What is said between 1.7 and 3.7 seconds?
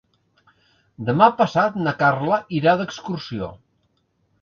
na Carla irà d'excursió.